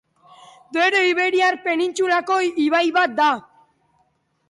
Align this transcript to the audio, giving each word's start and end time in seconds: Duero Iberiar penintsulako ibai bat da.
Duero 0.77 1.01
Iberiar 1.09 1.59
penintsulako 1.69 2.41
ibai 2.67 2.83
bat 2.99 3.17
da. 3.25 3.33